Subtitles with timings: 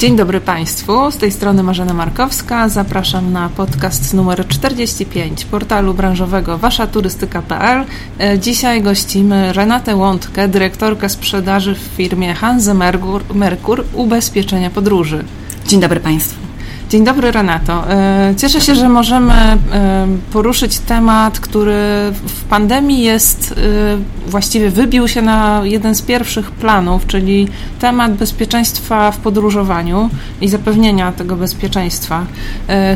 [0.00, 2.68] Dzień dobry Państwu, z tej strony Marzena Markowska.
[2.68, 7.84] Zapraszam na podcast numer 45 portalu branżowego waszaturystyka.pl.
[8.38, 15.24] Dzisiaj gościmy Renatę Łątkę, dyrektorkę sprzedaży w firmie Hanze Merkur, Merkur Ubezpieczenia Podróży.
[15.66, 16.39] Dzień dobry Państwu.
[16.90, 17.90] Dzień dobry Renato.
[17.90, 19.58] E, cieszę się, że możemy e,
[20.32, 21.72] poruszyć temat, który
[22.12, 27.48] w pandemii jest, e, właściwie wybił się na jeden z pierwszych planów, czyli
[27.80, 32.26] temat bezpieczeństwa w podróżowaniu i zapewnienia tego bezpieczeństwa.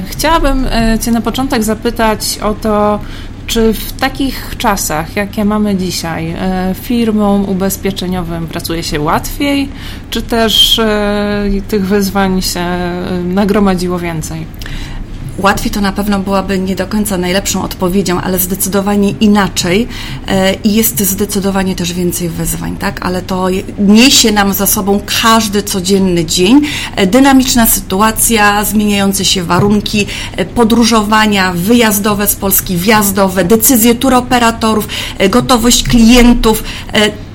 [0.06, 0.66] Chciałabym
[1.00, 2.98] Cię na początek zapytać o to,
[3.46, 9.68] czy w takich czasach, jakie mamy dzisiaj, e, firmom ubezpieczeniowym pracuje się łatwiej,
[10.10, 14.46] czy też e, tych wyzwań się e, nagromadziło więcej?
[15.38, 19.88] Łatwiej to na pewno byłaby nie do końca najlepszą odpowiedzią, ale zdecydowanie inaczej
[20.28, 23.06] e, i jest zdecydowanie też więcej wyzwań, tak?
[23.06, 23.46] Ale to
[23.78, 26.60] niesie nam za sobą każdy codzienny dzień.
[26.96, 34.88] E, dynamiczna sytuacja, zmieniające się warunki e, podróżowania, wyjazdowe z Polski, wjazdowe, decyzje turoperatorów,
[35.30, 36.62] gotowość klientów,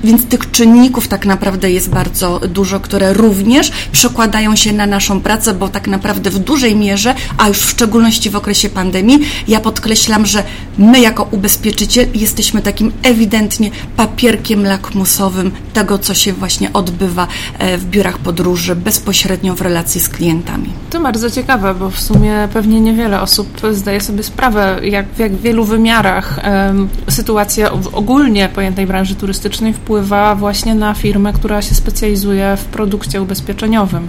[0.03, 5.53] więc tych czynników tak naprawdę jest bardzo dużo, które również przekładają się na naszą pracę,
[5.53, 10.25] bo tak naprawdę w dużej mierze, a już w szczególności w okresie pandemii, ja podkreślam,
[10.25, 10.43] że
[10.77, 17.27] my jako ubezpieczyciel jesteśmy takim ewidentnie papierkiem lakmusowym tego, co się właśnie odbywa
[17.59, 20.69] e, w biurach podróży bezpośrednio w relacji z klientami.
[20.89, 25.35] To bardzo ciekawe, bo w sumie pewnie niewiele osób zdaje sobie sprawę, jak w jak
[25.35, 29.88] wielu wymiarach um, sytuacja w ogólnie pojętej branży turystycznej wpływa
[30.35, 34.07] właśnie na firmę, która się specjalizuje w produkcie ubezpieczeniowym.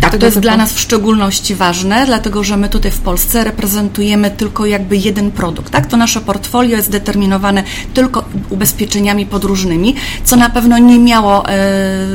[0.00, 0.42] Tak, to jest typu...
[0.42, 5.30] dla nas w szczególności ważne, dlatego że my tutaj w Polsce reprezentujemy tylko jakby jeden
[5.30, 5.72] produkt.
[5.72, 5.86] Tak?
[5.86, 7.62] To nasze portfolio jest determinowane
[7.94, 11.58] tylko ubezpieczeniami podróżnymi, co na pewno nie miało e,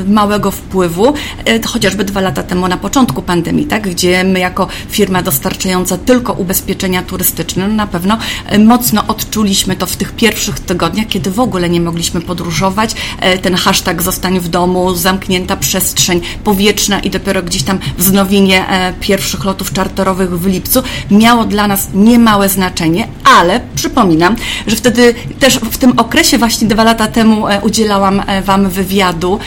[0.07, 1.13] małego wpływu,
[1.45, 3.89] e, chociażby dwa lata temu na początku pandemii, tak?
[3.89, 9.85] gdzie my jako firma dostarczająca tylko ubezpieczenia turystyczne, no na pewno e, mocno odczuliśmy to
[9.85, 12.95] w tych pierwszych tygodniach, kiedy w ogóle nie mogliśmy podróżować.
[13.19, 18.93] E, ten hashtag zostań w domu, zamknięta przestrzeń powietrzna i dopiero gdzieś tam wznowienie e,
[18.99, 24.35] pierwszych lotów czarterowych w lipcu miało dla nas niemałe znaczenie, ale przypominam,
[24.67, 29.39] że wtedy też w tym okresie właśnie dwa lata temu e, udzielałam Wam wywiadu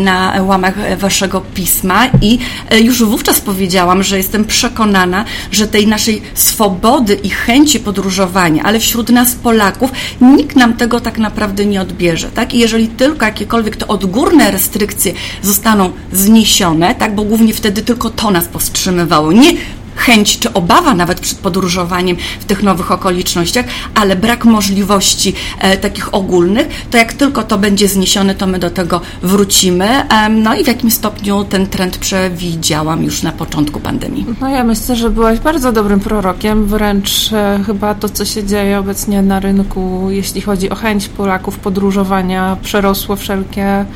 [0.00, 2.38] na łamach Waszego pisma i
[2.80, 9.10] już wówczas powiedziałam, że jestem przekonana, że tej naszej swobody i chęci podróżowania, ale wśród
[9.10, 9.90] nas Polaków
[10.20, 12.54] nikt nam tego tak naprawdę nie odbierze, tak?
[12.54, 15.12] I jeżeli tylko jakiekolwiek te odgórne restrykcje
[15.42, 19.32] zostaną zniesione, tak, bo głównie wtedy tylko to nas powstrzymywało.
[19.32, 19.52] Nie
[19.96, 26.14] chęć czy obawa nawet przed podróżowaniem w tych nowych okolicznościach, ale brak możliwości e, takich
[26.14, 30.08] ogólnych, to jak tylko to będzie zniesione, to my do tego wrócimy.
[30.08, 34.26] E, no i w jakim stopniu ten trend przewidziałam już na początku pandemii.
[34.40, 38.78] No ja myślę, że byłaś bardzo dobrym prorokiem, wręcz e, chyba to, co się dzieje
[38.78, 43.86] obecnie na rynku, jeśli chodzi o chęć Polaków podróżowania, przerosło wszelkie e,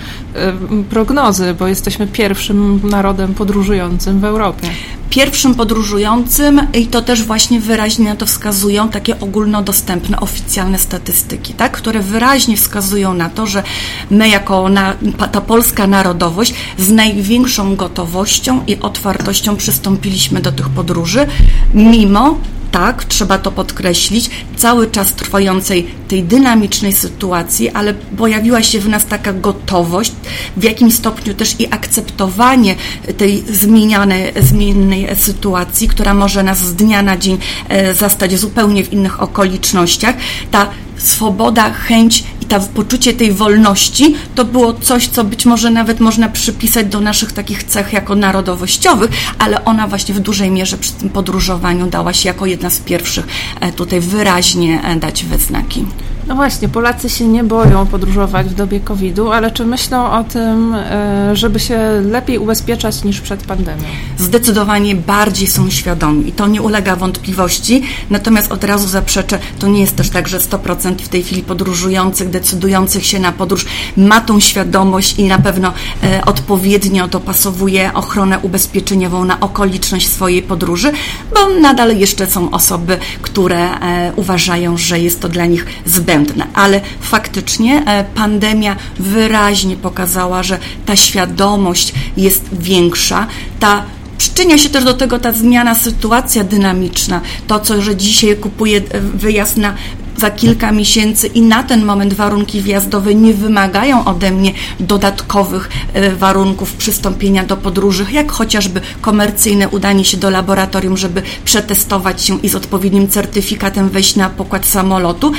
[0.91, 4.69] prognozy, bo jesteśmy pierwszym narodem podróżującym w Europie
[5.11, 11.73] pierwszym podróżującym i to też właśnie wyraźnie na to wskazują takie ogólnodostępne, oficjalne statystyki, tak,
[11.73, 13.63] które wyraźnie wskazują na to, że
[14.11, 14.95] my jako na,
[15.33, 21.27] ta polska narodowość z największą gotowością i otwartością przystąpiliśmy do tych podróży,
[21.75, 22.39] mimo
[22.71, 29.07] tak, trzeba to podkreślić, cały czas trwającej tej dynamicznej sytuacji, ale pojawiła się w nas
[29.07, 30.13] taka gotowość,
[30.57, 32.75] w jakim stopniu też i akceptowanie
[33.17, 38.93] tej zmienianej, zmiennej sytuacji, która może nas z dnia na dzień e, zastać zupełnie w
[38.93, 40.15] innych okolicznościach.
[40.51, 46.01] Ta swoboda, chęć i ta poczucie tej wolności to było coś, co być może nawet
[46.01, 50.93] można przypisać do naszych takich cech jako narodowościowych, ale ona właśnie w dużej mierze przy
[50.93, 53.27] tym podróżowaniu dała się jako jedna z pierwszych
[53.61, 55.85] e, tutaj wyraźnie e, dać we znaki.
[56.29, 60.75] No właśnie, Polacy się nie boją podróżować w dobie COVID-u, ale czy myślą o tym,
[60.75, 63.85] e, żeby się lepiej ubezpieczać niż przed pandemią?
[64.19, 67.83] Zdecydowanie bardziej są świadomi i to nie ulega wątpliwości.
[68.11, 72.31] Natomiast od razu zaprzeczę, to nie jest też tak, że 100% w tej chwili podróżujących,
[72.31, 73.67] decydujących się na podróż
[73.97, 75.73] ma tą świadomość i na pewno
[76.03, 80.93] e, odpowiednio dopasowuje ochronę ubezpieczeniową na okoliczność swojej podróży,
[81.35, 86.18] bo nadal jeszcze są osoby, które e, uważają, że jest to dla nich zbędne
[86.55, 93.27] ale faktycznie e, pandemia wyraźnie pokazała, że ta świadomość jest większa,
[93.61, 93.83] ta
[94.19, 97.21] Przyczynia się też do tego ta zmiana, sytuacja dynamiczna.
[97.47, 98.81] To, co, że dzisiaj kupuje
[99.15, 99.75] wyjazd na
[100.19, 106.11] za kilka miesięcy i na ten moment warunki wjazdowe nie wymagają ode mnie dodatkowych e,
[106.17, 112.49] warunków przystąpienia do podróży, jak chociażby komercyjne udanie się do laboratorium, żeby przetestować się i
[112.49, 115.33] z odpowiednim certyfikatem wejść na pokład samolotu,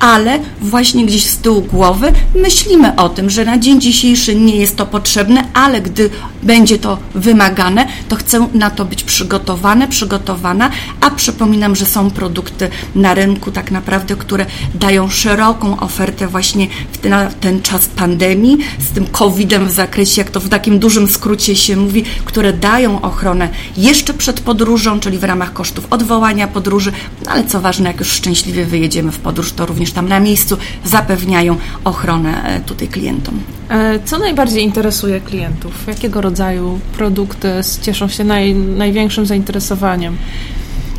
[0.00, 4.76] ale właśnie gdzieś z tyłu głowy myślimy o tym, że na dzień dzisiejszy nie jest
[4.76, 6.10] to potrzebne, ale gdy
[6.42, 12.70] będzie to wymagane, to chcę na to być przygotowane, przygotowana, a przypominam, że są produkty
[12.94, 18.94] na rynku tak naprawdę, które dają szeroką ofertę właśnie w ten, ten czas pandemii, z
[18.94, 23.48] tym COVID-em w zakresie, jak to w takim dużym skrócie się mówi, które dają ochronę
[23.76, 26.92] jeszcze przed podróżą, czyli w ramach kosztów odwołania podróży,
[27.24, 30.56] no ale co ważne, jak już szczęśliwie wyjedziemy w podróż, to również tam na miejscu
[30.84, 33.40] zapewniają ochronę e, tutaj klientom.
[33.68, 35.86] E, co najbardziej interesuje klientów?
[35.86, 37.48] Jakiego rodzaju produkty
[37.82, 40.16] cieszą się naj, największym zainteresowaniem?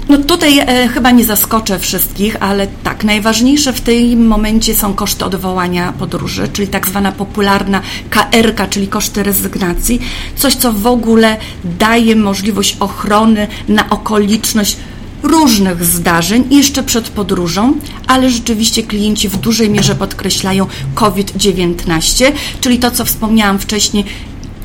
[0.10, 5.26] No tutaj e, chyba nie zaskoczę wszystkich, ale tak, najważniejsze w tym momencie są koszty
[5.26, 10.00] odwołania podróży, czyli tak zwana popularna KRK, czyli koszty rezygnacji.
[10.36, 14.78] Coś, co w ogóle daje możliwość ochrony na okoliczność
[15.24, 17.74] różnych zdarzeń jeszcze przed podróżą,
[18.08, 22.32] ale rzeczywiście klienci w dużej mierze podkreślają COVID-19,
[22.62, 24.06] czyli to, co wspomniałam wcześniej,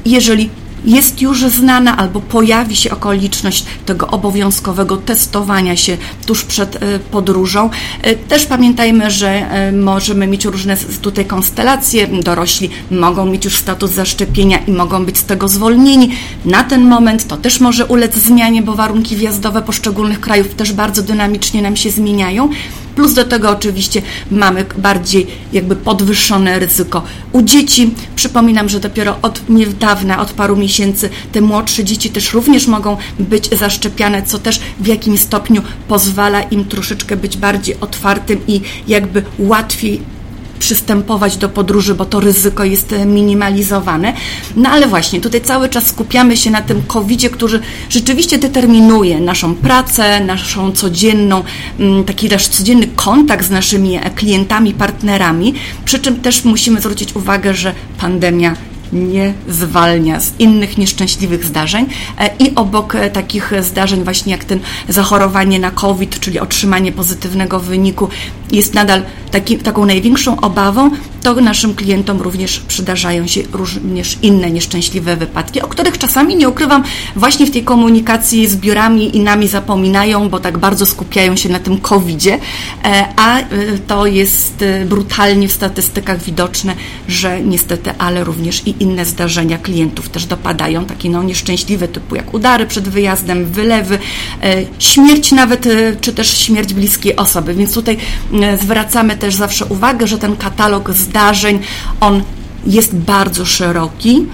[0.04, 0.50] jeżeli
[0.84, 5.96] jest już znana albo pojawi się okoliczność tego obowiązkowego testowania się
[6.26, 7.70] tuż przed e, podróżą.
[8.02, 12.06] E, też pamiętajmy, że e, możemy mieć różne tutaj konstelacje.
[12.06, 16.10] Dorośli mogą mieć już status zaszczepienia i mogą być z tego zwolnieni.
[16.44, 21.02] Na ten moment to też może ulec zmianie, bo warunki wjazdowe poszczególnych krajów też bardzo
[21.02, 22.48] dynamicznie nam się zmieniają.
[22.94, 27.02] Plus do tego oczywiście mamy bardziej jakby podwyższone ryzyko
[27.32, 27.94] u dzieci.
[28.16, 33.58] Przypominam, że dopiero od niedawna, od paru miesięcy te młodsze dzieci też również mogą być
[33.58, 40.00] zaszczepiane, co też w jakimś stopniu pozwala im troszeczkę być bardziej otwartym i jakby łatwiej
[40.58, 44.12] przystępować do podróży, bo to ryzyko jest e, minimalizowane.
[44.56, 49.54] No ale właśnie, tutaj cały czas skupiamy się na tym COVID-zie, który rzeczywiście determinuje naszą
[49.54, 51.42] pracę, naszą codzienną,
[51.78, 55.54] mm, taki nasz codzienny kontakt z naszymi e, klientami, partnerami,
[55.84, 58.56] przy czym też musimy zwrócić uwagę, że pandemia
[58.94, 61.86] nie zwalnia z innych nieszczęśliwych zdarzeń
[62.18, 68.08] e, i obok takich zdarzeń właśnie jak ten zachorowanie na COVID, czyli otrzymanie pozytywnego wyniku
[68.52, 70.90] jest nadal taki, taką największą obawą,
[71.22, 76.84] to naszym klientom również przydarzają się również inne nieszczęśliwe wypadki, o których czasami nie ukrywam,
[77.16, 81.58] właśnie w tej komunikacji z biurami i nami zapominają, bo tak bardzo skupiają się na
[81.58, 82.38] tym COVID-zie,
[82.84, 83.38] e, a
[83.86, 86.74] to jest brutalnie w statystykach widoczne,
[87.08, 92.34] że niestety, ale również i inne zdarzenia klientów też dopadają, takie no nieszczęśliwe, typu jak
[92.34, 93.98] udary przed wyjazdem, wylewy,
[94.42, 97.54] e, śmierć nawet, e, czy też śmierć bliskiej osoby.
[97.54, 97.96] Więc tutaj
[98.32, 101.60] e, zwracamy też zawsze uwagę, że ten katalog zdarzeń,
[102.00, 102.22] on
[102.66, 104.26] jest bardzo szeroki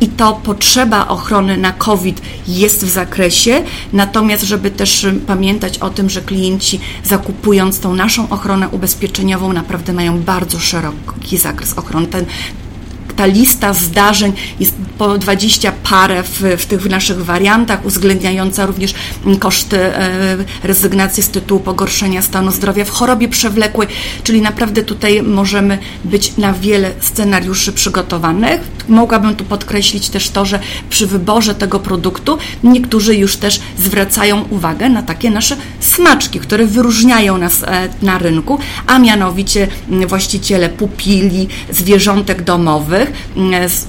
[0.00, 3.62] i to potrzeba ochrony na COVID jest w zakresie,
[3.92, 10.22] natomiast żeby też pamiętać o tym, że klienci zakupując tą naszą ochronę ubezpieczeniową naprawdę mają
[10.22, 12.06] bardzo szeroki zakres ochrony.
[12.06, 12.24] Ten
[13.18, 18.94] ta lista zdarzeń jest po 20 parę w, w tych naszych wariantach, uwzględniająca również
[19.38, 23.88] koszty e, rezygnacji z tytułu pogorszenia stanu zdrowia w chorobie przewlekłej,
[24.24, 28.60] czyli naprawdę tutaj możemy być na wiele scenariuszy przygotowanych.
[28.88, 34.88] Mogłabym tu podkreślić też to, że przy wyborze tego produktu niektórzy już też zwracają uwagę
[34.88, 39.68] na takie nasze smaczki, które wyróżniają nas e, na rynku, a mianowicie
[40.06, 43.07] właściciele pupili, zwierzątek domowych,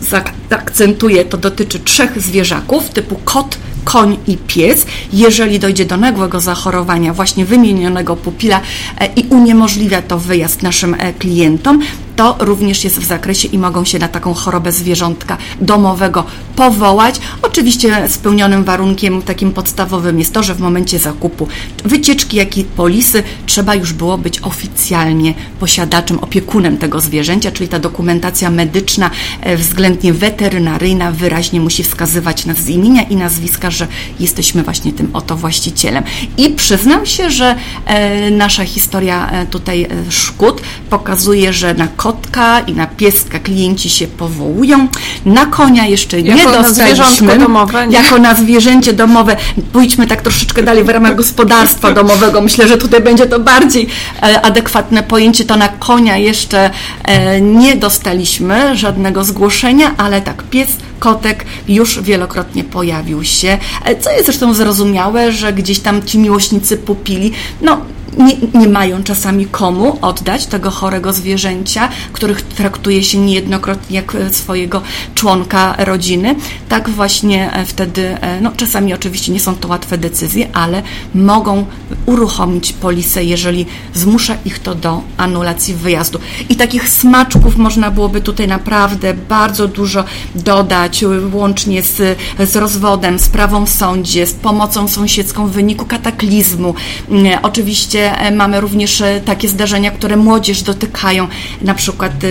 [0.02, 7.14] Zaakcentuję, to dotyczy trzech zwierzaków typu kot, koń i pies, jeżeli dojdzie do nagłego zachorowania
[7.14, 8.62] właśnie wymienionego pupila
[8.98, 11.82] e, i uniemożliwia to wyjazd naszym e, klientom,
[12.20, 16.24] to również jest w zakresie i mogą się na taką chorobę zwierzątka domowego
[16.56, 17.20] powołać.
[17.42, 21.48] Oczywiście spełnionym warunkiem takim podstawowym jest to, że w momencie zakupu
[21.86, 27.80] wycieczki, jak i polisy trzeba już było być oficjalnie posiadaczem, opiekunem tego zwierzęcia, czyli ta
[27.80, 33.88] dokumentacja medyczna e, względnie weterynaryjna wyraźnie musi wskazywać nas z imienia i nazwiska, że
[34.20, 36.04] jesteśmy właśnie tym oto właścicielem.
[36.38, 42.74] I przyznam się, że e, nasza historia e, tutaj szkód pokazuje, że na kotka i
[42.74, 44.88] na pieska klienci się powołują.
[45.26, 47.40] Na konia jeszcze jako nie dostaliśmy.
[47.40, 47.98] Domowe, nie?
[47.98, 49.36] Jako na zwierzęcie domowe.
[49.74, 52.42] Pójdźmy tak troszeczkę dalej w ramach gospodarstwa domowego.
[52.42, 53.88] Myślę, że tutaj będzie to bardziej
[54.24, 55.46] e, adekwatne pojęcie.
[55.46, 56.70] To na konia jeszcze
[57.04, 63.59] e, nie dostaliśmy żadnego zgłoszenia, ale tak, pies kotek już wielokrotnie pojawił się, e,
[64.00, 67.82] co jest zresztą zrozumiałe, że gdzieś tam ci miłośnicy pupili, no
[68.18, 74.82] nie, nie mają czasami komu oddać tego chorego zwierzęcia, których traktuje się niejednokrotnie jak swojego
[75.16, 76.36] członka rodziny,
[76.70, 80.84] tak właśnie wtedy, no czasami oczywiście nie są to łatwe decyzje, ale
[81.16, 81.66] mogą
[82.06, 86.20] uruchomić polisę, jeżeli zmusza ich to do anulacji wyjazdu.
[86.50, 90.04] I takich smaczków można byłoby tutaj naprawdę bardzo dużo
[90.36, 96.76] dodać, łącznie z, z rozwodem, sprawą w sądzie, z pomocą sąsiedzką w wyniku kataklizmu.
[97.10, 97.99] Mm, oczywiście e,
[98.32, 101.28] mamy również e, takie zdarzenia, które młodzież dotykają,
[101.62, 102.28] na przykład e,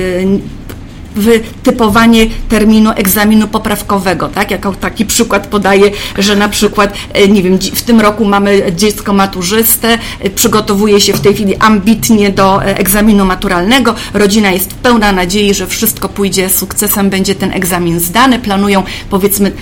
[1.18, 4.50] wytypowanie terminu egzaminu poprawkowego, tak?
[4.50, 9.12] Jako taki przykład podaję, że na przykład, e, nie wiem, w tym roku mamy dziecko
[9.12, 15.12] maturzystę, e, przygotowuje się w tej chwili ambitnie do e, egzaminu maturalnego, rodzina jest pełna
[15.12, 19.52] nadziei, że wszystko pójdzie sukcesem, będzie ten egzamin zdany, planują powiedzmy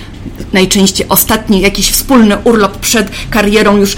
[0.53, 3.97] najczęściej ostatni jakiś wspólny urlop przed karierą już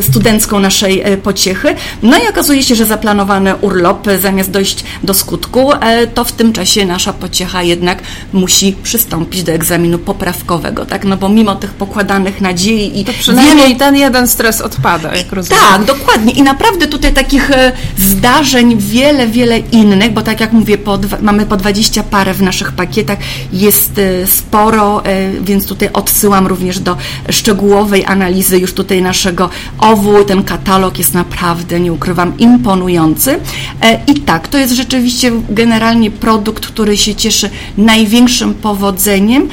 [0.00, 1.74] studencką naszej pociechy.
[2.02, 5.70] No i okazuje się, że zaplanowany urlop zamiast dojść do skutku,
[6.14, 8.02] to w tym czasie nasza pociecha jednak
[8.32, 11.04] musi przystąpić do egzaminu poprawkowego, tak?
[11.04, 13.78] No bo mimo tych pokładanych nadziei i to przynajmniej wiele...
[13.78, 15.62] ten jeden stres odpada, jak rozumiem.
[15.62, 16.32] Tak, dokładnie.
[16.32, 21.46] I naprawdę tutaj takich e, zdarzeń wiele, wiele innych, bo tak jak mówię, po, mamy
[21.46, 23.18] po 20 parę w naszych pakietach,
[23.52, 26.96] jest e, sporo, e, więc tutaj odsyłam również do
[27.30, 30.24] szczegółowej analizy już tutaj naszego OWU.
[30.24, 33.38] Ten katalog jest naprawdę, nie ukrywam, imponujący.
[34.06, 39.48] I tak, to jest rzeczywiście generalnie produkt, który się cieszy największym powodzeniem,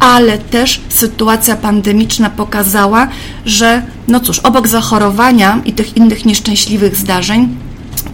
[0.00, 3.08] ale też sytuacja pandemiczna pokazała,
[3.46, 7.56] że no cóż, obok zachorowania i tych innych nieszczęśliwych zdarzeń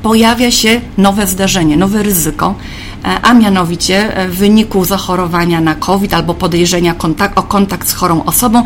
[0.03, 2.55] pojawia się nowe zdarzenie, nowe ryzyko,
[3.05, 7.93] e, a mianowicie e, w wyniku zachorowania na COVID albo podejrzenia kontakt, o kontakt z
[7.93, 8.65] chorą osobą,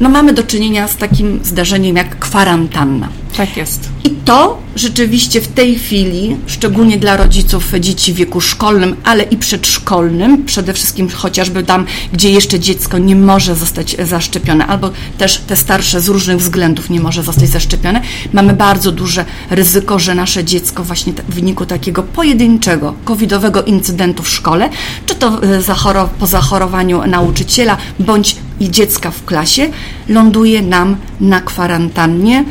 [0.00, 3.08] no mamy do czynienia z takim zdarzeniem jak kwarantanna.
[3.38, 3.88] Tak jest.
[4.04, 9.36] I to rzeczywiście w tej chwili, szczególnie dla rodziców dzieci w wieku szkolnym, ale i
[9.36, 15.56] przedszkolnym, przede wszystkim chociażby tam, gdzie jeszcze dziecko nie może zostać zaszczepione, albo też te
[15.56, 18.00] starsze z różnych względów nie może zostać zaszczepione,
[18.32, 24.28] mamy bardzo duże ryzyko, że nasze dziecko właśnie w wyniku takiego pojedynczego covidowego incydentu w
[24.28, 24.70] szkole,
[25.06, 29.70] czy to e, po zachorowaniu nauczyciela, bądź dziecka w klasie,
[30.08, 32.44] ląduje nam na kwarantannie,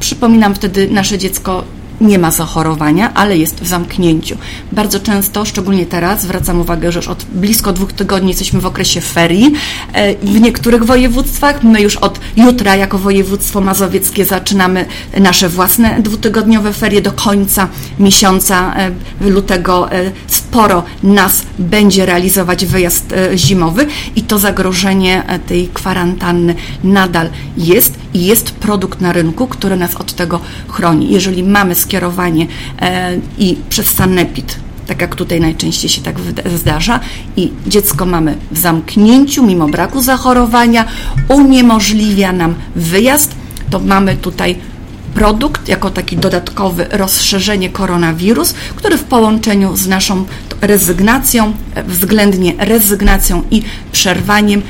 [0.00, 1.64] Przypominam wtedy, nasze dziecko
[2.00, 4.36] nie ma zachorowania, ale jest w zamknięciu.
[4.72, 9.00] Bardzo często, szczególnie teraz, zwracam uwagę, że już od blisko dwóch tygodni jesteśmy w okresie
[9.00, 9.52] ferii
[9.92, 11.62] e, w niektórych województwach.
[11.62, 14.86] My już od jutra, jako województwo mazowieckie, zaczynamy
[15.20, 18.90] nasze własne dwutygodniowe ferie do końca miesiąca e,
[19.30, 19.92] lutego.
[19.92, 23.86] E, sporo nas będzie realizować wyjazd zimowy
[24.16, 30.12] i to zagrożenie tej kwarantanny nadal jest i jest produkt na rynku, który nas od
[30.12, 31.12] tego chroni.
[31.12, 32.46] Jeżeli mamy skierowanie
[32.80, 36.16] e, i przez sanepid tak jak tutaj najczęściej się tak
[36.56, 37.00] zdarza,
[37.36, 40.84] i dziecko mamy w zamknięciu, mimo braku zachorowania,
[41.28, 43.34] uniemożliwia nam wyjazd,
[43.70, 44.56] to mamy tutaj
[45.14, 50.24] produkt jako taki dodatkowy rozszerzenie koronawirus, który w połączeniu z naszą
[50.60, 51.52] rezygnacją,
[51.86, 53.62] względnie rezygnacją i
[53.92, 54.62] przerwaniem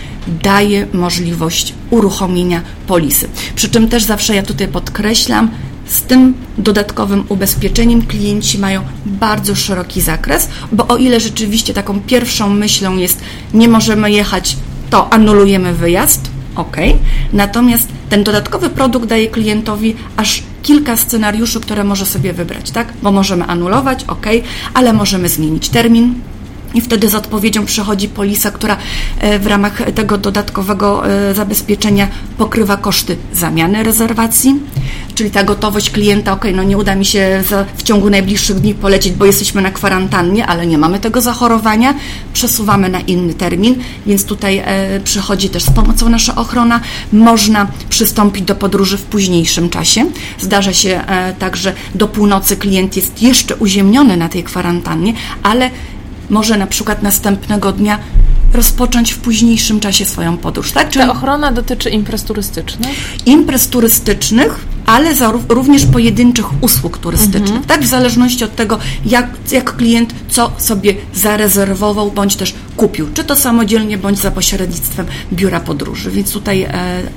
[0.42, 3.28] daje możliwość uruchomienia polisy.
[3.54, 5.50] Przy czym też zawsze ja tutaj podkreślam,
[5.86, 12.50] z tym dodatkowym ubezpieczeniem klienci mają bardzo szeroki zakres, bo o ile rzeczywiście taką pierwszą
[12.50, 13.20] myślą jest
[13.54, 14.56] nie możemy jechać,
[14.90, 16.76] to anulujemy wyjazd, ok.
[17.32, 22.92] Natomiast ten dodatkowy produkt daje klientowi aż kilka scenariuszy, które może sobie wybrać, tak?
[23.02, 24.26] Bo możemy anulować, ok,
[24.74, 26.14] ale możemy zmienić termin,
[26.74, 28.76] i wtedy z odpowiedzią przychodzi polisa, która
[29.18, 34.60] e, w ramach tego dodatkowego e, zabezpieczenia pokrywa koszty zamiany rezerwacji,
[35.14, 37.42] czyli ta gotowość klienta, ok, no nie uda mi się
[37.76, 41.94] w ciągu najbliższych dni polecieć, bo jesteśmy na kwarantannie, ale nie mamy tego zachorowania,
[42.32, 46.80] przesuwamy na inny termin, więc tutaj e, przychodzi też z pomocą nasza ochrona.
[47.12, 50.06] Można przystąpić do podróży w późniejszym czasie.
[50.40, 51.00] Zdarza się
[51.38, 55.70] tak, że do północy klient jest jeszcze uziemniony na tej kwarantannie, ale
[56.30, 57.98] może na przykład następnego dnia
[58.54, 60.72] rozpocząć w późniejszym czasie swoją podróż.
[60.72, 60.88] Tak?
[60.88, 62.90] Czyli Ta ochrona dotyczy imprez turystycznych?
[63.26, 67.64] Imprez turystycznych, ale za, również pojedynczych usług turystycznych, mhm.
[67.64, 67.82] tak?
[67.82, 73.36] W zależności od tego, jak, jak klient co sobie zarezerwował, bądź też kupił, czy to
[73.36, 76.70] samodzielnie, bądź za pośrednictwem biura podróży, więc tutaj e,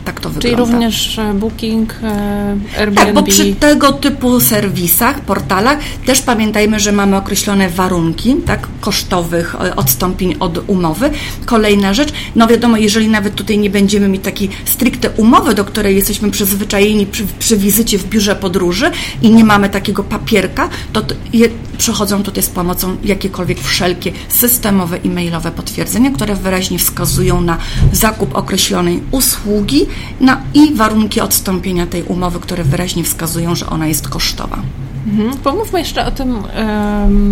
[0.05, 0.65] tak to Czyli wygląda.
[0.65, 3.05] Czyli również e, Booking, e, Airbnb?
[3.05, 9.55] Tak, bo przy tego typu serwisach, portalach też pamiętajmy, że mamy określone warunki, tak, kosztowych
[9.55, 11.09] e, odstąpień od umowy.
[11.45, 15.95] Kolejna rzecz, no wiadomo, jeżeli nawet tutaj nie będziemy mieć takiej stricte umowy, do której
[15.95, 21.49] jesteśmy przyzwyczajeni przy, przy wizycie w biurze podróży i nie mamy takiego papierka, to je,
[21.77, 27.57] przychodzą tutaj z pomocą jakiekolwiek wszelkie systemowe e-mailowe potwierdzenia, które wyraźnie wskazują na
[27.91, 29.85] zakup określonej usługi
[30.19, 34.57] na, i warunki odstąpienia tej umowy, które wyraźnie wskazują, że ona jest kosztowa.
[35.07, 35.37] Mhm.
[35.43, 36.43] Pomówmy jeszcze o tym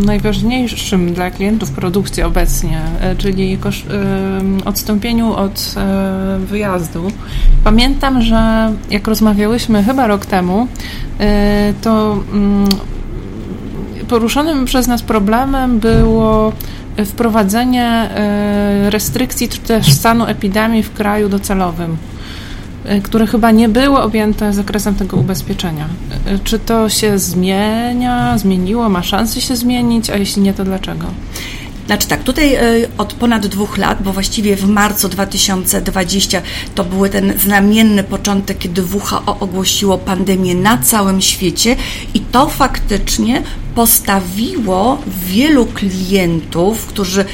[0.05, 3.83] najważniejszym dla klientów produkcji obecnie, e, czyli kosz,
[4.65, 7.11] odstąpieniu od e, wyjazdu.
[7.63, 10.67] Pamiętam, że jak rozmawiałyśmy chyba rok temu,
[11.19, 12.69] e, to mm,
[14.07, 16.53] poruszonym przez nas problemem było
[17.05, 18.09] wprowadzenie
[18.89, 21.97] restrykcji czy też stanu epidemii w kraju docelowym.
[22.85, 25.87] E, które chyba nie były objęte zakresem tego ubezpieczenia.
[26.25, 31.05] E, czy to się zmienia, zmieniło, ma szansę się zmienić, a jeśli nie, to dlaczego?
[31.85, 32.61] Znaczy tak, tutaj e,
[32.97, 36.41] od ponad dwóch lat, bo właściwie w marcu 2020
[36.75, 41.75] to był ten znamienny początek, kiedy WHO ogłosiło pandemię na całym świecie
[42.13, 43.43] i to faktycznie
[43.75, 47.25] postawiło wielu klientów, którzy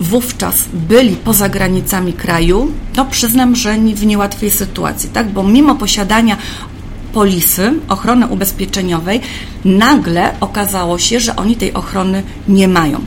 [0.00, 5.28] wówczas byli poza granicami kraju, to przyznam, że w niełatwej sytuacji, tak?
[5.28, 6.36] Bo mimo posiadania
[7.12, 9.20] polisy, ochrony ubezpieczeniowej,
[9.64, 13.00] nagle okazało się, że oni tej ochrony nie mają.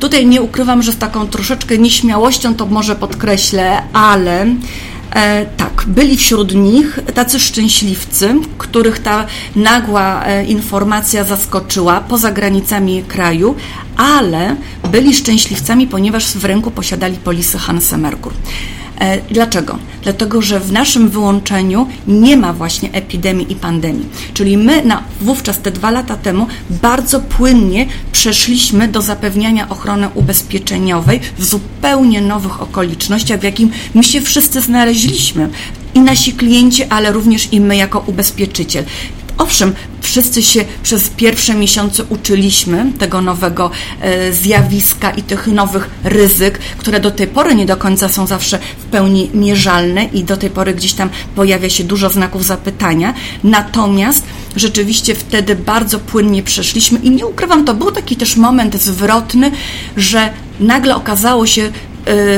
[0.00, 4.46] Tutaj nie ukrywam, że z taką troszeczkę nieśmiałością to może podkreślę, ale
[5.14, 13.02] E, tak, byli wśród nich tacy szczęśliwcy, których ta nagła e, informacja zaskoczyła poza granicami
[13.02, 13.54] kraju,
[13.96, 14.56] ale
[14.90, 18.32] byli szczęśliwcami, ponieważ w ręku posiadali polisy Hanse Merkur.
[18.32, 18.81] E,
[19.30, 19.78] dlaczego?
[20.02, 24.06] Dlatego, że w naszym wyłączeniu nie ma właśnie epidemii i pandemii.
[24.34, 31.20] Czyli my na, wówczas te dwa lata temu bardzo płynnie przeszliśmy do zapewniania ochrony ubezpieczeniowej
[31.38, 35.48] w zupełnie nowych okolicznościach, w jakim my się wszyscy znaleźliśmy
[35.94, 38.84] i nasi klienci, ale również i my jako ubezpieczyciel.
[39.42, 46.58] Owszem, wszyscy się przez pierwsze miesiące uczyliśmy tego nowego e, zjawiska i tych nowych ryzyk,
[46.58, 50.50] które do tej pory nie do końca są zawsze w pełni mierzalne i do tej
[50.50, 53.14] pory gdzieś tam pojawia się dużo znaków zapytania.
[53.44, 54.24] Natomiast
[54.56, 59.50] rzeczywiście wtedy bardzo płynnie przeszliśmy i nie ukrywam, to był taki też moment zwrotny,
[59.96, 61.72] że nagle okazało się,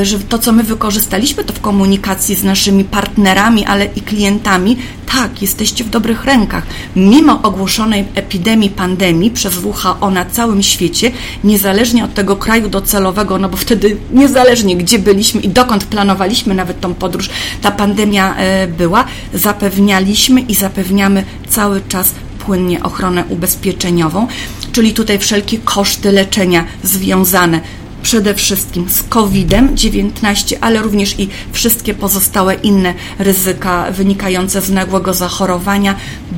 [0.03, 5.43] że to, co my wykorzystaliśmy, to w komunikacji z naszymi partnerami, ale i klientami, tak,
[5.43, 6.67] jesteście w dobrych rękach.
[6.97, 11.11] Mimo ogłoszonej epidemii, pandemii przez WHO na całym świecie,
[11.45, 16.81] niezależnie od tego kraju docelowego, no bo wtedy niezależnie gdzie byliśmy i dokąd planowaliśmy nawet
[16.81, 17.31] tą podróż,
[17.63, 24.27] ta pandemia y, była, zapewnialiśmy i zapewniamy cały czas płynnie ochronę ubezpieczeniową,
[24.73, 27.61] czyli tutaj wszelkie koszty leczenia związane
[28.05, 35.95] przede wszystkim z COVID-19, ale również i wszystkie pozostałe inne ryzyka wynikające z nagłego zachorowania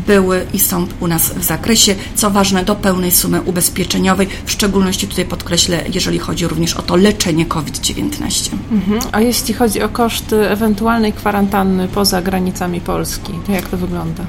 [0.07, 5.09] były i są u nas w zakresie, co ważne, do pełnej sumy ubezpieczeniowej, w szczególności
[5.09, 8.53] tutaj podkreślę, jeżeli chodzi również o to leczenie COVID-19.
[8.73, 9.01] Mhm.
[9.13, 14.25] A jeśli chodzi o koszty ewentualnej kwarantanny poza granicami Polski, to jak to wygląda?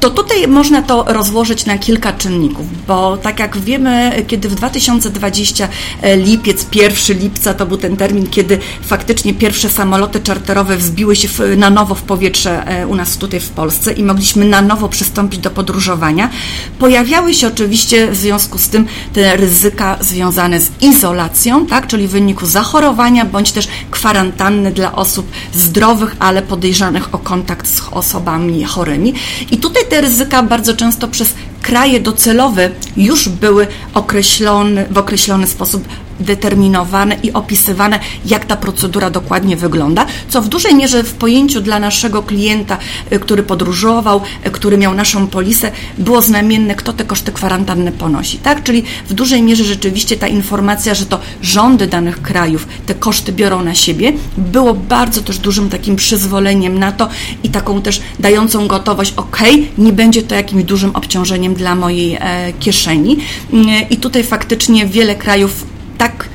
[0.00, 5.68] To tutaj można to rozłożyć na kilka czynników, bo tak jak wiemy, kiedy w 2020
[6.02, 11.28] e, lipiec, 1 lipca to był ten termin, kiedy faktycznie pierwsze samoloty czarterowe wzbiły się
[11.56, 15.40] na nowo w powietrze e, u nas tutaj w Polsce i mogliśmy na nowo przystąpić
[15.40, 16.30] do podróżowania,
[16.78, 22.10] pojawiały się oczywiście w związku z tym te ryzyka związane z izolacją, tak, czyli w
[22.10, 29.14] wyniku zachorowania bądź też kwarantanny dla osób zdrowych, ale podejrzanych o kontakt z osobami chorymi.
[29.50, 35.88] I tutaj ryzyka bardzo często przez kraje docelowe już były określone, w określony sposób
[36.20, 41.80] determinowane i opisywane, jak ta procedura dokładnie wygląda, co w dużej mierze w pojęciu dla
[41.80, 42.78] naszego klienta,
[43.12, 48.38] y, który podróżował, y, który miał naszą polisę, było znamienne, kto te koszty kwarantanny ponosi.
[48.38, 48.62] Tak?
[48.62, 53.62] Czyli w dużej mierze rzeczywiście ta informacja, że to rządy danych krajów te koszty biorą
[53.62, 57.08] na siebie, było bardzo też dużym takim przyzwoleniem na to
[57.42, 59.38] i taką też dającą gotowość, ok,
[59.78, 63.16] nie będzie to jakimś dużym obciążeniem dla mojej e, kieszeni.
[63.52, 63.56] Y,
[63.90, 65.66] I tutaj faktycznie wiele krajów
[65.98, 66.28] tak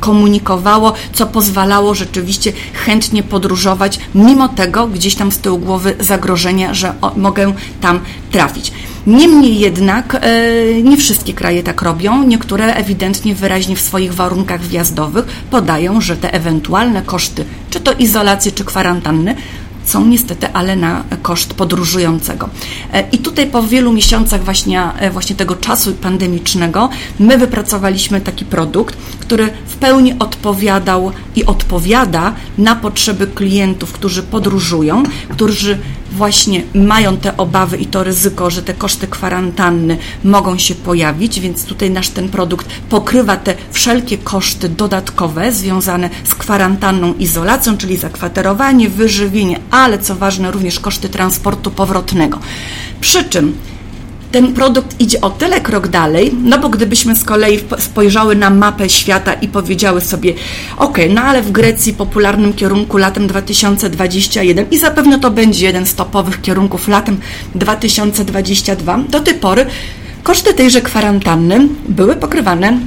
[0.00, 6.94] komunikowało, co pozwalało rzeczywiście chętnie podróżować, mimo tego gdzieś tam z tyłu głowy zagrożenia, że
[7.16, 8.00] mogę tam
[8.30, 8.72] trafić.
[9.06, 12.22] Niemniej jednak e, nie wszystkie kraje tak robią.
[12.22, 18.52] Niektóre ewidentnie wyraźnie w swoich warunkach wjazdowych podają, że te ewentualne koszty, czy to izolacji,
[18.52, 19.34] czy kwarantanny,
[19.88, 22.48] są niestety, ale na koszt podróżującego.
[22.92, 28.44] E, I tutaj po wielu miesiącach właśnie, e, właśnie tego czasu pandemicznego my wypracowaliśmy taki
[28.44, 35.78] produkt, który w pełni odpowiadał i odpowiada na potrzeby klientów, którzy podróżują, którzy
[36.12, 41.64] właśnie mają te obawy i to ryzyko, że te koszty kwarantanny mogą się pojawić, więc
[41.64, 48.88] tutaj nasz ten produkt pokrywa te wszelkie koszty dodatkowe związane z kwarantanną, izolacją, czyli zakwaterowanie,
[48.88, 52.38] wyżywienie, ale co ważne również koszty transportu powrotnego.
[53.00, 53.56] Przy czym
[54.32, 58.88] ten produkt idzie o tyle krok dalej, no bo gdybyśmy z kolei spojrzały na mapę
[58.88, 60.34] świata i powiedziały sobie,
[60.76, 65.94] ok, no ale w Grecji popularnym kierunku latem 2021 i zapewne to będzie jeden z
[65.94, 67.20] topowych kierunków latem
[67.54, 69.66] 2022, do tej pory
[70.22, 72.78] koszty tejże kwarantanny były pokrywane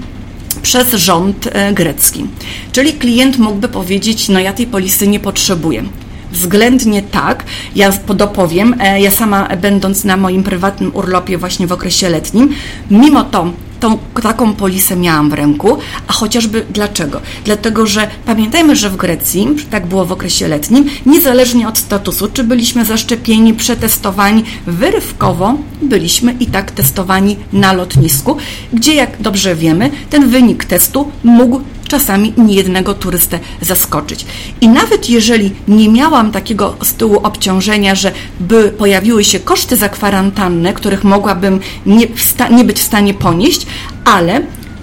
[0.62, 2.26] przez rząd e, grecki.
[2.72, 5.84] Czyli klient mógłby powiedzieć, no ja tej polisy nie potrzebuję.
[6.32, 7.44] Względnie tak.
[7.76, 12.50] Ja podopowiem, e, ja sama będąc na moim prywatnym urlopie właśnie w okresie letnim,
[12.92, 13.48] mimo to
[13.82, 17.22] tą, taką polisę miałam w ręku, a chociażby dlaczego?
[17.46, 22.44] Dlatego, że pamiętajmy, że w Grecji, tak było w okresie letnim, niezależnie od statusu, czy
[22.44, 28.38] byliśmy zaszczepieni, przetestowani, wyrywkowo byliśmy i tak testowani na lotnisku,
[28.74, 34.26] gdzie jak dobrze wiemy, ten wynik testu mógł czasami niejednego turystę zaskoczyć.
[34.62, 39.90] I nawet jeżeli nie miałam takiego z tyłu obciążenia, że by pojawiły się koszty za
[39.90, 42.08] kwarantannę, których mogłabym nie,
[42.52, 43.66] nie być w stanie ponieść,
[44.06, 44.42] ale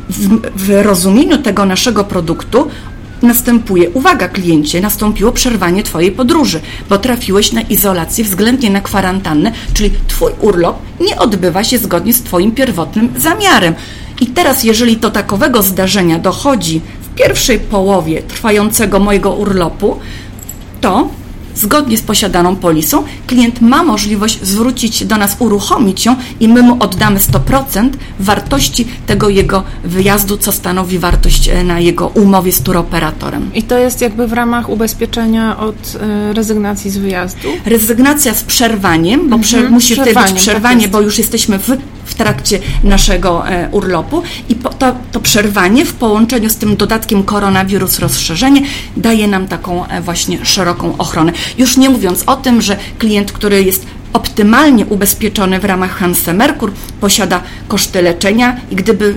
[0.09, 2.69] w, w rozumieniu tego naszego produktu
[3.23, 9.91] następuje, uwaga kliencie, nastąpiło przerwanie Twojej podróży, bo trafiłeś na izolację względnie na kwarantannę, czyli
[10.09, 13.75] Twój urlop nie odbywa się zgodnie z Twoim pierwotnym zamiarem.
[14.21, 16.81] I teraz, jeżeli do takowego zdarzenia dochodzi
[17.19, 20.01] pierwszej połowie trwającego mojego urlopu,
[20.81, 21.09] to
[21.59, 26.77] zgodnie z posiadaną polisą, klient ma możliwość zwrócić do nas, uruchomić ją i my mu
[26.81, 27.91] oddamy 100%
[28.21, 33.51] wartości tego jego wyjazdu, co stanowi wartość e, na jego umowie z turoperatorem.
[33.55, 37.49] I to jest jakby w ramach ubezpieczenia od e, rezygnacji z wyjazdu?
[37.67, 41.71] Rezygnacja z przerwaniem, bo mhm, musi wtedy być tak przerwanie, tak bo już jesteśmy w
[42.09, 47.99] w trakcie naszego e, urlopu i to, to przerwanie w połączeniu z tym dodatkiem koronawirus
[47.99, 48.63] rozszerzenie
[48.97, 51.33] daje nam taką właśnie szeroką ochronę.
[51.59, 56.73] Już nie mówiąc o tym, że klient, który jest optymalnie ubezpieczony w ramach Hanse Merkur,
[57.01, 59.15] posiada koszty leczenia i gdyby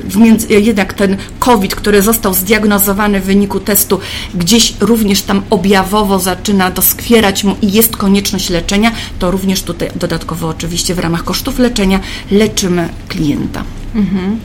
[0.49, 3.99] jednak ten COVID, który został zdiagnozowany w wyniku testu,
[4.33, 10.47] gdzieś również tam objawowo zaczyna doskwierać mu i jest konieczność leczenia, to również tutaj dodatkowo
[10.47, 11.99] oczywiście w ramach kosztów leczenia
[12.31, 13.63] leczymy klienta.
[13.95, 14.39] Mhm.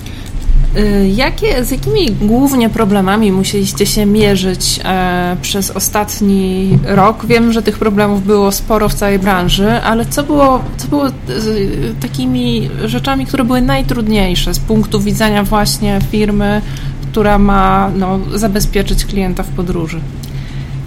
[0.78, 7.26] Y, jakie, z jakimi głównie problemami musieliście się mierzyć e, przez ostatni rok?
[7.26, 11.12] Wiem, że tych problemów było sporo w całej branży, ale co było, co było e,
[12.00, 16.62] takimi rzeczami, które były najtrudniejsze z punktu widzenia właśnie firmy,
[17.10, 20.00] która ma no, zabezpieczyć klienta w podróży?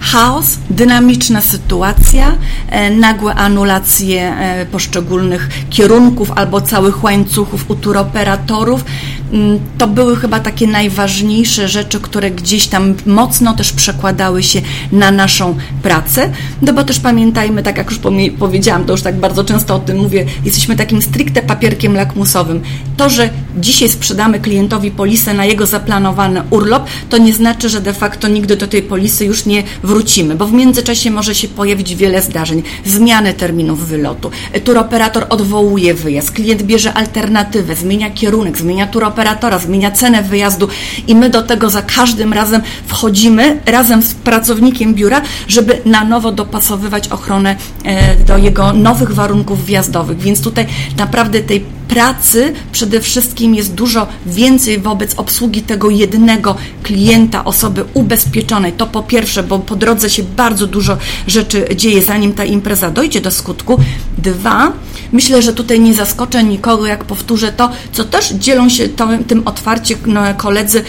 [0.00, 2.36] Chaos, dynamiczna sytuacja,
[2.68, 8.84] e, nagłe anulacje e, poszczególnych kierunków albo całych łańcuchów u turoperatorów.
[9.32, 15.10] Mm, to były chyba takie najważniejsze rzeczy, które gdzieś tam mocno też przekładały się na
[15.10, 16.30] naszą pracę.
[16.62, 18.00] No bo też pamiętajmy, tak jak już
[18.38, 22.62] powiedziałam, to już tak bardzo często o tym mówię, jesteśmy takim stricte papierkiem lakmusowym.
[22.96, 27.92] To, że dzisiaj sprzedamy klientowi polisę na jego zaplanowany urlop, to nie znaczy, że de
[27.92, 32.22] facto nigdy do tej polisy już nie wrócimy, bo w międzyczasie może się pojawić wiele
[32.22, 34.30] zdarzeń, zmiany terminów wylotu.
[34.64, 40.68] Turoperator odwołuje wyjazd, klient bierze alternatywę, zmienia kierunek, zmienia turoperatora, zmienia cenę wyjazdu
[41.06, 46.32] i my do tego za każdym razem wchodzimy razem z pracownikiem biura, żeby na nowo
[46.32, 50.18] dopasowywać ochronę e, do jego nowych warunków wjazdowych.
[50.18, 57.44] Więc tutaj naprawdę tej pracy przede wszystkim jest dużo więcej wobec obsługi tego jednego klienta,
[57.44, 58.72] osoby ubezpieczonej.
[58.72, 63.20] To po pierwsze, bo po drodze się bardzo dużo rzeczy dzieje, zanim ta impreza dojdzie
[63.20, 63.78] do skutku.
[64.18, 64.72] Dwa,
[65.12, 69.42] myślę, że tutaj nie zaskoczę nikogo, jak powtórzę to, co też dzielą się to, tym
[69.44, 70.82] otwarcie no, koledzy y,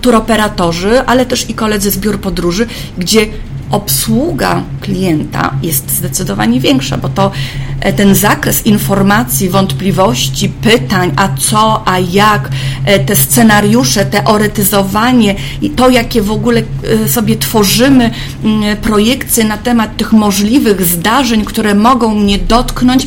[0.00, 2.66] turoperatorzy, ale też i koledzy z biur podróży,
[2.98, 3.26] gdzie
[3.70, 7.30] obsługa klienta jest zdecydowanie większa, bo to
[7.80, 12.48] e, ten zakres informacji, wątpliwości, pytań, a co, a jak,
[12.84, 16.62] e, te scenariusze, teoretyzowanie i to, jakie w ogóle
[17.04, 18.10] e, sobie tworzymy
[18.44, 23.06] mm, projekcje na temat tych możliwych zdarzeń, które mogą mnie dotknąć,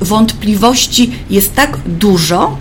[0.00, 2.56] wątpliwości jest tak dużo,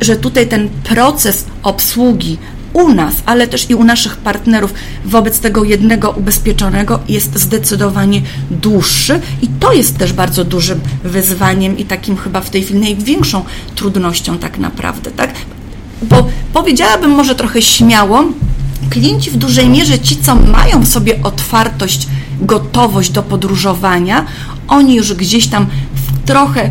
[0.00, 2.38] że tutaj ten proces obsługi
[2.76, 9.20] u nas, ale też i u naszych partnerów wobec tego jednego ubezpieczonego jest zdecydowanie dłuższy
[9.42, 14.38] i to jest też bardzo dużym wyzwaniem i takim chyba w tej chwili największą trudnością
[14.38, 15.30] tak naprawdę, tak?
[16.02, 18.24] Bo powiedziałabym może trochę śmiało,
[18.90, 22.06] klienci w dużej mierze ci, co mają w sobie otwartość
[22.40, 24.24] gotowość do podróżowania,
[24.68, 25.66] oni już gdzieś tam
[26.26, 26.70] trochę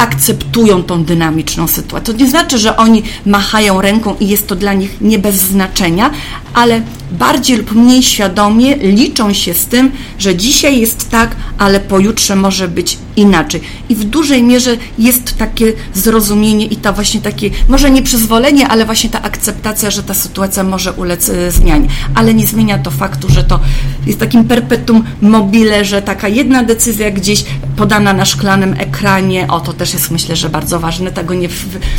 [0.00, 2.14] akceptują tą dynamiczną sytuację.
[2.14, 6.10] To nie znaczy, że oni machają ręką i jest to dla nich nie bez znaczenia,
[6.54, 6.82] ale
[7.12, 12.68] bardziej lub mniej świadomie liczą się z tym, że dzisiaj jest tak, ale pojutrze może
[12.68, 13.60] być inaczej.
[13.88, 18.84] I w dużej mierze jest takie zrozumienie i ta właśnie takie, może nie przyzwolenie, ale
[18.84, 21.88] właśnie ta akceptacja, że ta sytuacja może ulec e, zmianie.
[22.14, 23.60] Ale nie zmienia to faktu, że to
[24.06, 27.44] jest takim perpetuum mobile, że taka jedna decyzja gdzieś
[27.76, 31.48] podana na szklanym ekranie, o to też jest myślę, że bardzo ważne, tego nie,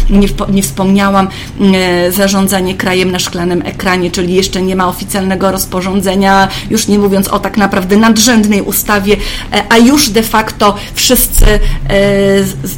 [0.10, 1.28] nie, nie wspomniałam,
[1.76, 7.28] e, zarządzanie krajem na szklanym ekranie, czyli jeszcze nie ma oficjalnego rozporządzenia, już nie mówiąc
[7.28, 9.18] o tak naprawdę nadrzędnej ustawie,
[9.54, 11.60] e, a już de facto wszyscy e,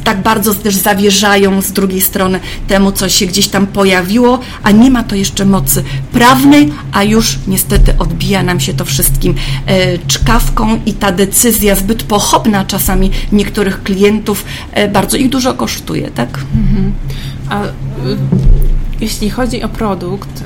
[0.04, 4.90] tak bardzo też zawierzają z drugiej strony temu, co się gdzieś tam pojawiło, a nie
[4.90, 9.34] ma to jeszcze mocy prawnej, a już niestety odbija nam się to wszystkim
[10.06, 14.44] czkawką i ta decyzja zbyt pochopna czasami niektórych klientów
[14.92, 16.44] bardzo ich dużo kosztuje, tak?
[16.54, 16.92] Mhm.
[17.50, 17.60] A
[19.00, 20.44] jeśli chodzi o produkt,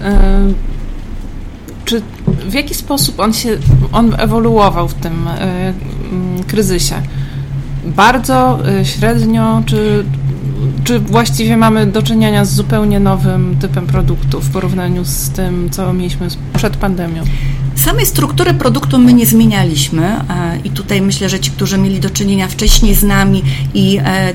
[1.85, 2.03] czy
[2.49, 3.59] w jaki sposób on się,
[3.93, 6.95] on ewoluował w tym y, kryzysie?
[7.85, 10.05] Bardzo, y, średnio, czy,
[10.85, 15.93] czy właściwie mamy do czynienia z zupełnie nowym typem produktu w porównaniu z tym, co
[15.93, 17.23] mieliśmy przed pandemią?
[17.79, 20.25] Samej struktury produktu my nie zmienialiśmy
[20.65, 23.43] i tutaj myślę, że ci, którzy mieli do czynienia wcześniej z nami
[23.75, 24.35] i e,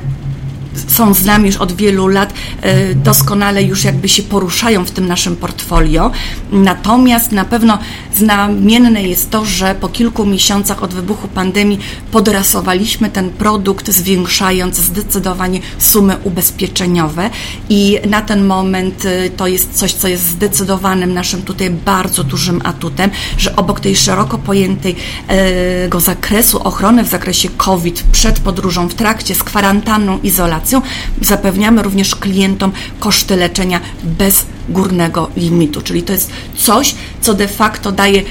[0.88, 5.08] są z nami już od wielu lat, e, doskonale już jakby się poruszają w tym
[5.08, 6.12] naszym portfolio.
[6.52, 7.80] Natomiast na pewno
[8.16, 11.80] znamienne jest to, że po kilku miesiącach od wybuchu pandemii
[12.12, 17.30] podrasowaliśmy ten produkt, zwiększając zdecydowanie sumy ubezpieczeniowe
[17.70, 22.62] i na ten moment e, to jest coś, co jest zdecydowanym naszym tutaj bardzo dużym
[22.64, 28.94] atutem, że obok tej szeroko pojętego e, zakresu ochrony w zakresie COVID przed podróżą, w
[28.94, 30.63] trakcie, z kwarantanną, izolacją,
[31.22, 37.92] zapewniamy również klientom koszty leczenia bez górnego limitu, czyli to jest coś, co de facto
[37.92, 38.24] daje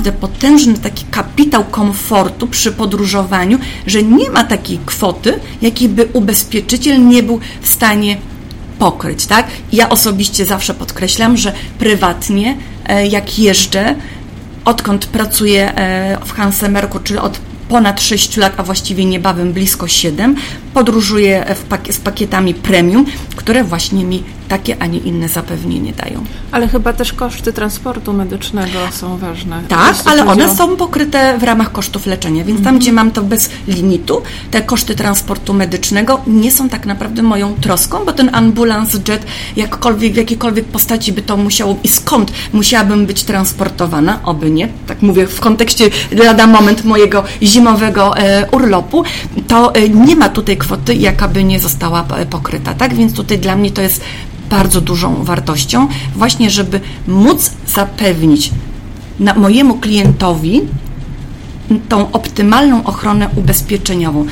[0.00, 7.08] naprawdę potężny taki kapitał komfortu przy podróżowaniu, że nie ma takiej kwoty, jakiej by ubezpieczyciel
[7.08, 8.16] nie był w stanie
[8.78, 9.46] pokryć, tak?
[9.72, 13.94] Ja osobiście zawsze podkreślam, że prywatnie, e, jak jeżdżę,
[14.64, 20.36] odkąd pracuję e, w Hansemerku, czyli od ponad 6 lat, a właściwie niebawem blisko 7,
[20.74, 21.56] podróżuję
[21.90, 23.06] z pakietami premium,
[23.36, 26.24] które właśnie mi takie, a nie inne zapewnienie dają.
[26.52, 29.62] Ale chyba też koszty transportu medycznego są ważne.
[29.68, 30.54] Tak, ale one o...
[30.54, 34.94] są pokryte w ramach kosztów leczenia, więc tam, gdzie mam to bez limitu, te koszty
[34.94, 40.64] transportu medycznego nie są tak naprawdę moją troską, bo ten ambulans, jet, jakkolwiek, w jakiejkolwiek
[40.64, 45.90] postaci by to musiało i skąd musiałabym być transportowana, oby nie, tak mówię w kontekście
[46.12, 49.04] lada moment mojego zimowego e, urlopu,
[49.50, 52.94] to e, nie ma tutaj kwoty, jaka by nie została e, pokryta, tak?
[52.94, 54.00] Więc tutaj dla mnie to jest
[54.50, 58.50] bardzo dużą wartością, właśnie żeby móc zapewnić
[59.36, 60.60] mojemu klientowi
[61.88, 64.26] tą optymalną ochronę ubezpieczeniową.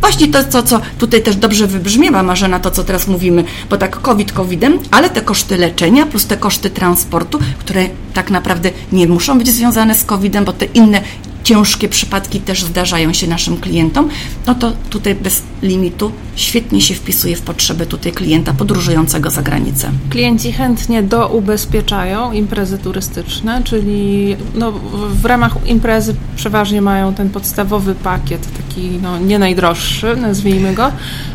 [0.00, 4.00] Właśnie to, co, co tutaj też dobrze wybrzmiewa, Marzena, to co teraz mówimy, bo tak
[4.00, 9.38] COVID COVIDem, ale te koszty leczenia plus te koszty transportu, które tak naprawdę nie muszą
[9.38, 11.00] być związane z COVIDem, bo te inne
[11.44, 14.08] ciężkie przypadki też zdarzają się naszym klientom,
[14.46, 19.90] no to tutaj bez limitu świetnie się wpisuje w potrzeby tutaj klienta podróżującego za granicę.
[20.10, 24.72] Klienci chętnie doubezpieczają imprezy turystyczne, czyli no,
[25.08, 30.92] w ramach imprezy przeważnie mają ten podstawowy pakiet, taki no, nie najdroższy, nazwijmy go,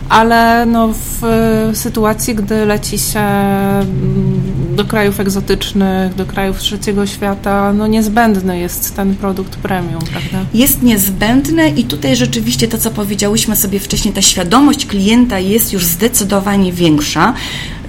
[0.09, 1.21] ale no, w
[1.73, 4.46] sytuacji, gdy leci się mm,
[4.77, 10.45] do krajów egzotycznych, do krajów trzeciego świata, no niezbędny jest ten produkt premium, prawda?
[10.53, 15.85] Jest niezbędny i tutaj rzeczywiście to, co powiedziałyśmy sobie wcześniej, ta świadomość klienta jest już
[15.85, 17.33] zdecydowanie większa.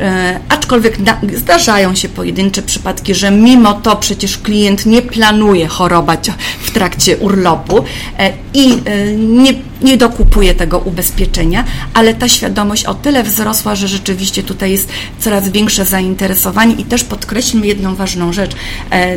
[0.01, 0.97] E, aczkolwiek
[1.37, 6.31] zdarzają się pojedyncze przypadki, że mimo to przecież klient nie planuje chorować
[6.61, 7.85] w trakcie urlopu
[8.19, 13.89] e, i e, nie, nie dokupuje tego ubezpieczenia, ale ta świadomość o tyle wzrosła, że
[13.89, 18.51] rzeczywiście tutaj jest coraz większe zainteresowanie i też podkreślmy jedną ważną rzecz.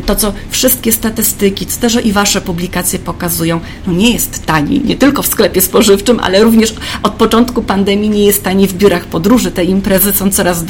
[0.06, 4.96] To, co wszystkie statystyki, co też i Wasze publikacje pokazują, no nie jest tani, nie
[4.96, 9.52] tylko w sklepie spożywczym, ale również od początku pandemii nie jest tani w biurach podróży.
[9.52, 10.64] Te imprezy są coraz.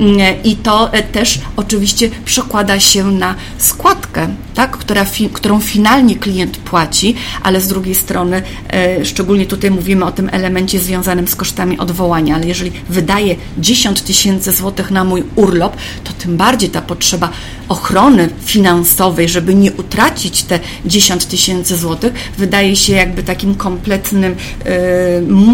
[0.00, 7.14] Mm, I to też oczywiście przekłada się na składkę, tak, która którą finalnie klient płaci,
[7.42, 8.42] ale z drugiej strony,
[9.04, 14.52] szczególnie tutaj mówimy o tym elemencie związanym z kosztami odwołania, ale jeżeli wydaje 10 tysięcy
[14.52, 17.30] złotych na mój urlop, to tym bardziej ta potrzeba
[17.72, 24.36] ochrony finansowej, żeby nie utracić te 10 tysięcy złotych, wydaje się jakby takim kompletnym y,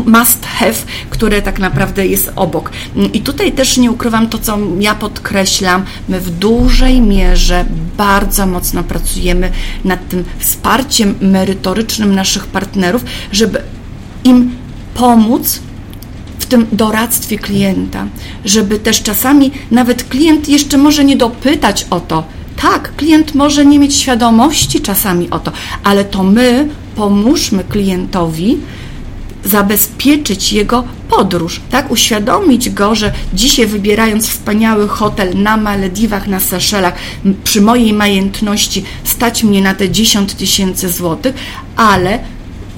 [0.06, 0.74] must have,
[1.10, 2.70] które tak naprawdę jest obok.
[3.12, 7.64] I tutaj też nie ukrywam to, co ja podkreślam, my w dużej mierze
[7.96, 9.50] bardzo mocno pracujemy
[9.84, 13.62] nad tym wsparciem merytorycznym naszych partnerów, żeby
[14.24, 14.50] im
[14.94, 15.60] pomóc
[16.48, 18.06] tym doradztwie klienta,
[18.44, 22.24] żeby też czasami nawet klient jeszcze może nie dopytać o to.
[22.62, 25.52] Tak, klient może nie mieć świadomości czasami o to,
[25.84, 28.58] ale to my pomóżmy klientowi
[29.44, 31.90] zabezpieczyć jego podróż, tak?
[31.90, 36.94] Uświadomić go, że dzisiaj wybierając wspaniały hotel na Malediwach, na Seszelach,
[37.44, 41.34] przy mojej majętności stać mnie na te 10 tysięcy złotych,
[41.76, 42.18] ale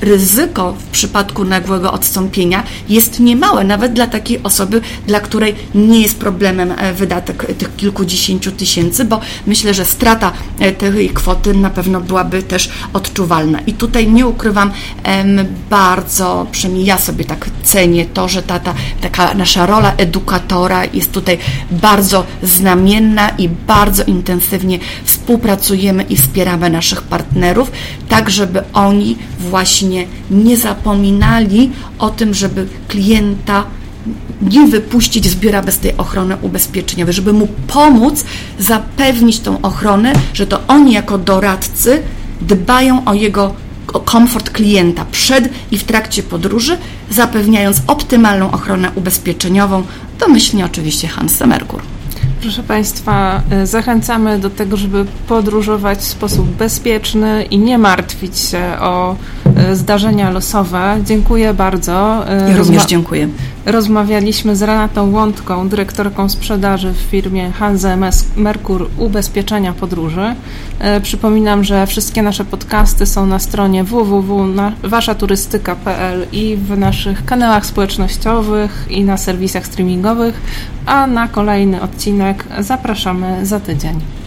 [0.01, 6.19] ryzyko w przypadku nagłego odstąpienia jest niemałe, nawet dla takiej osoby, dla której nie jest
[6.19, 12.01] problemem e, wydatek tych kilkudziesięciu tysięcy, bo myślę, że strata e, tej kwoty na pewno
[12.01, 13.61] byłaby też odczuwalna.
[13.61, 14.71] I tutaj nie ukrywam,
[15.71, 21.13] bardzo, przynajmniej ja sobie tak cenię to, że ta, ta taka nasza rola edukatora jest
[21.13, 21.39] tutaj
[21.71, 27.73] bardzo znamienna i bardzo intensywnie współpracujemy i wspieramy naszych partnerów,
[28.09, 29.90] tak żeby oni właśnie
[30.31, 33.65] nie zapominali o tym, żeby klienta
[34.43, 38.25] nie wypuścić z biura bez tej ochrony ubezpieczeniowej, żeby mu pomóc
[38.59, 42.03] zapewnić tą ochronę, że to oni jako doradcy
[42.41, 43.55] dbają o jego
[44.05, 46.79] komfort klienta przed i w trakcie podróży,
[47.11, 49.83] zapewniając optymalną ochronę ubezpieczeniową,
[50.19, 51.83] domyślnie oczywiście Hans Merkur.
[52.41, 58.63] Proszę Państwa, e, zachęcamy do tego, żeby podróżować w sposób bezpieczny i nie martwić się
[58.81, 59.17] o
[59.73, 60.99] zdarzenia losowe.
[61.05, 62.29] Dziękuję bardzo.
[62.29, 63.29] E, ja również dziękuję.
[63.67, 67.99] Rozmawialiśmy z Renatą Łądką, dyrektorką sprzedaży w firmie Hanze
[68.37, 70.35] Merkur Ubezpieczenia Podróży.
[71.03, 79.05] Przypominam, że wszystkie nasze podcasty są na stronie www.waszaturystyka.pl i w naszych kanałach społecznościowych i
[79.05, 80.41] na serwisach streamingowych,
[80.87, 84.20] a na kolejny odcinek zapraszamy za tydzień.